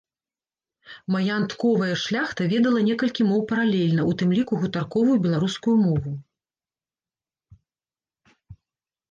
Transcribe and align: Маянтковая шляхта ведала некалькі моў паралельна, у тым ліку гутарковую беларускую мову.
Маянтковая 1.15 1.89
шляхта 2.03 2.47
ведала 2.53 2.79
некалькі 2.87 3.27
моў 3.31 3.41
паралельна, 3.51 4.01
у 4.13 4.15
тым 4.23 4.29
ліку 4.39 4.53
гутарковую 4.63 5.17
беларускую 5.27 5.77
мову. 5.85 6.17